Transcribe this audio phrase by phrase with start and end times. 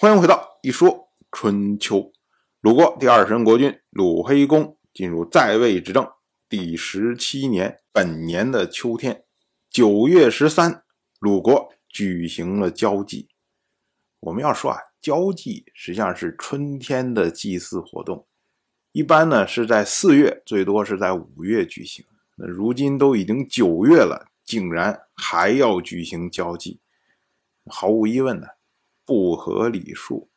[0.00, 2.12] 欢迎回到一说春秋。
[2.60, 6.08] 鲁国第二任国君鲁黑公进入在位执政
[6.48, 9.24] 第十七年，本年的秋天，
[9.68, 10.84] 九月十三，
[11.18, 13.28] 鲁国举行了交际。
[14.20, 18.24] 我们要说啊，交际实际上是春天的祭祀活动，
[18.92, 22.04] 一般呢是在四月，最多是在五月举行。
[22.36, 26.78] 那如今都已经九月了，竟然还要举行交际，
[27.66, 28.46] 毫无疑问呢。
[29.08, 30.28] 不合礼数。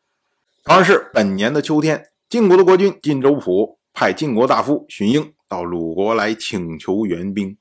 [0.64, 7.57] 同样是本年的秋天，晋国的国君晋州府派晋国大夫荀英到鲁国来请求援兵。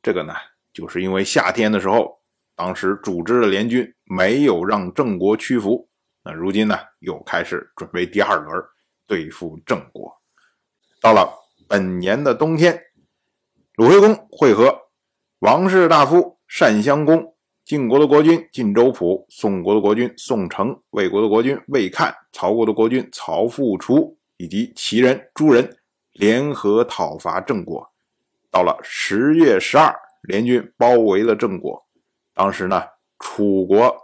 [0.00, 0.32] 这个呢，
[0.72, 2.20] 就是因为夏天的时候，
[2.54, 5.88] 当时组织的联军没有让郑国屈服。
[6.22, 8.62] 那如今呢，又开始准备第二轮
[9.08, 10.14] 对付郑国。
[11.00, 11.28] 到了
[11.66, 12.80] 本年的冬天，
[13.74, 14.82] 鲁惠公会合
[15.40, 17.33] 王室大夫单襄公。
[17.64, 25.74] 晋国的国君晋州府、宋国的国君宋城、魏国的国君魏看、曹国的国君曹复除以及齐人、诸人
[26.12, 27.90] 联合讨伐郑国。
[28.50, 31.82] 到了十月十二，联军包围了郑国。
[32.34, 32.84] 当时呢，
[33.18, 33.96] 楚国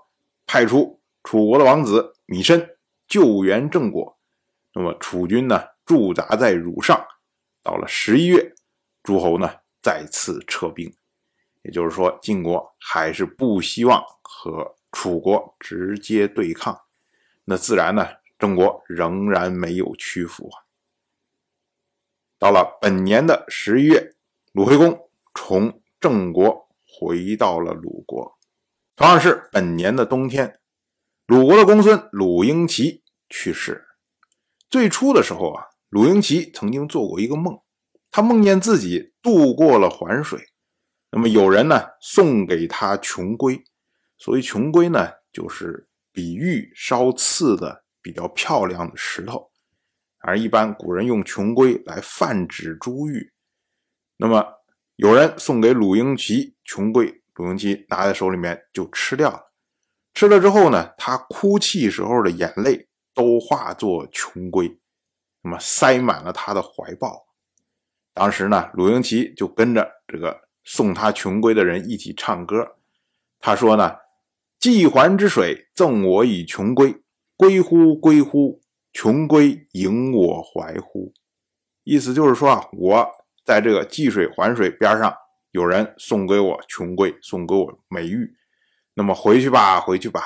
[0.47, 2.67] 派出楚国的王子米申
[3.07, 4.17] 救援郑国。
[4.73, 6.99] 那么楚军呢，驻扎在汝上。
[7.63, 8.55] 到了十一月，
[9.03, 9.51] 诸侯呢
[9.83, 10.91] 再次撤兵。
[11.63, 16.81] 也就是说，晋国还是不希望和楚国直接对抗，
[17.45, 18.07] 那自然呢，
[18.39, 20.65] 郑国仍然没有屈服啊。
[22.39, 24.15] 到了本年的十一月，
[24.53, 28.39] 鲁惠公从郑国回到了鲁国。
[28.97, 30.61] 同样是本年的冬天，
[31.27, 33.87] 鲁国的公孙鲁婴齐去世。
[34.71, 37.61] 最初的时候啊，鲁婴齐曾经做过一个梦，
[38.11, 40.41] 他梦见自己渡过了环水。
[41.13, 43.65] 那么有人呢送给他琼龟，
[44.17, 49.51] 所谓琼龟呢，就是比玉稍次的比较漂亮的石头，
[50.19, 53.33] 而一般古人用琼龟来泛指珠玉。
[54.19, 54.63] 那么
[54.95, 59.53] 有人送给鲁婴齐琼龟，鲁婴齐拿在手里面就吃掉了。
[60.15, 64.79] 吃了之后呢，他哭泣时候的眼泪都化作琼龟，
[65.43, 67.27] 那么塞满了他的怀抱。
[68.15, 70.49] 当时呢，鲁婴齐就跟着这个。
[70.65, 72.77] 送他琼龟的人一起唱歌，
[73.39, 73.97] 他说呢
[74.59, 76.95] ：“济环之水赠我以琼龟，
[77.37, 78.61] 龟乎归乎，
[78.93, 81.13] 琼龟迎我怀乎。”
[81.85, 83.09] 意思就是说啊，我
[83.45, 85.13] 在这个济水环水边上，
[85.51, 88.37] 有人送给我琼龟，送给我美玉，
[88.95, 90.23] 那么回去吧，回去吧，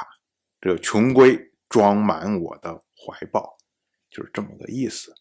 [0.61, 3.57] 这个琼龟装满我的怀抱，
[4.11, 5.15] 就是这么个意思。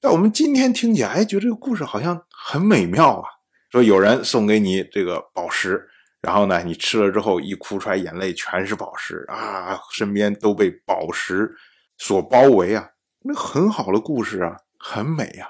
[0.00, 3.35] 但我们今天听起来，哎，觉得这个故事好像很美妙啊。
[3.70, 5.88] 说有人送给你这个宝石，
[6.22, 11.52] 然后呢，你吃了之后一哭出来，眼泪全是宝石啊，身边都被宝石
[11.98, 12.88] 所包围啊，
[13.20, 15.48] 那很好的故事啊，很美啊。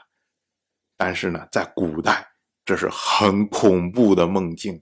[0.96, 2.26] 但是呢，在古代
[2.64, 4.80] 这是很恐怖的梦境，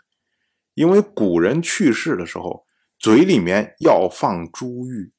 [0.75, 2.65] 因为古人去世的时候
[2.99, 5.13] 嘴里面要放珠玉，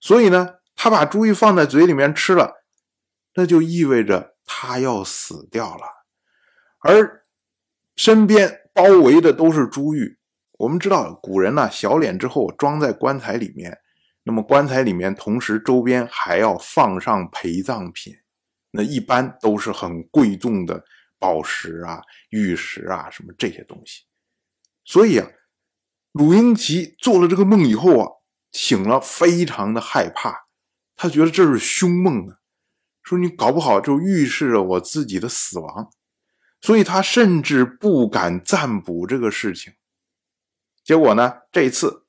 [0.00, 2.62] 所以呢，他把珠玉放在嘴里面吃了，
[3.34, 5.86] 那就意味着他要死掉了，
[6.80, 7.24] 而。
[7.98, 10.18] 身边包围的都是珠玉。
[10.56, 13.76] 我们知道，古人呢，小脸之后装在棺材里面，
[14.22, 18.14] 那么棺材里面同时周边还要放上陪葬品，
[18.70, 20.84] 那一般都是很贵重的
[21.18, 22.00] 宝石啊、
[22.30, 24.04] 玉石啊什么这些东西。
[24.84, 25.28] 所以啊，
[26.12, 28.08] 鲁英奇做了这个梦以后啊，
[28.52, 30.46] 醒了，非常的害怕，
[30.94, 32.36] 他觉得这是凶梦啊，
[33.02, 35.90] 说你搞不好就预示着我自己的死亡。
[36.60, 39.74] 所以他甚至不敢占卜这个事情。
[40.82, 42.06] 结果呢，这次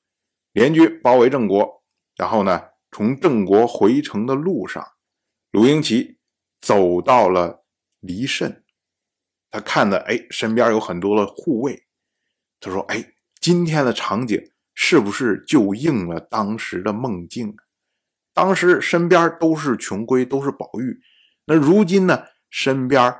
[0.52, 1.84] 联军包围郑国，
[2.16, 4.84] 然后呢，从郑国回城的路上，
[5.52, 6.18] 鲁英奇
[6.60, 7.64] 走到了
[8.00, 8.64] 离慎，
[9.50, 11.86] 他看的哎，身边有很多的护卫。
[12.58, 17.56] 他说：“哎，今天的场景是不是就应了当时的梦境？
[18.34, 21.00] 当时身边都是穷龟，都是宝玉，
[21.46, 23.14] 那如今呢，身边……”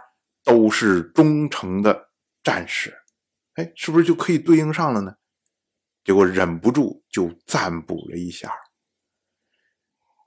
[0.51, 2.09] 都是忠诚的
[2.43, 2.93] 战士，
[3.55, 5.15] 哎，是不是就可以对应上了呢？
[6.03, 8.51] 结果忍不住就占卜了一下。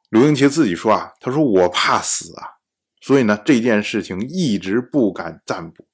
[0.09, 2.47] 刘英奇自己说啊，他说我怕死啊，
[3.01, 5.85] 所以呢这件事情一直不敢占卜。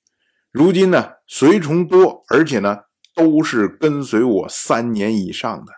[0.52, 2.82] 如今呢随从多，而且呢
[3.16, 5.74] 都是跟随我三年以上的，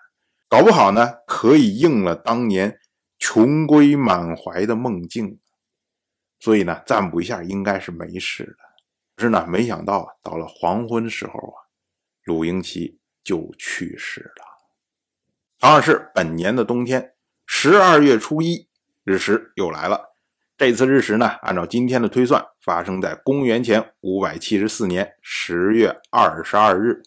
[0.50, 2.77] 搞不好呢可以应了当年
[3.18, 5.39] 穷归满怀的梦境。
[6.41, 8.57] 所以呢，占卜一下应该是没事的。
[9.15, 11.69] 可是呢，没想到到了黄昏时候啊，
[12.23, 14.43] 鲁英奇就去世了。
[15.59, 17.13] 同样是本年的冬天，
[17.45, 18.67] 十二月初一，
[19.03, 20.15] 日食又来了。
[20.57, 27.03] 这次日食呢，按照今天的推算，发生在公元前五百七十四年十月二十二日，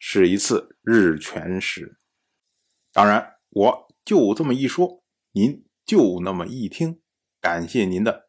[0.00, 1.98] 是一次日全食。
[2.92, 7.00] 当然，我就这么一说，您就那么一听。
[7.40, 8.28] 感谢您的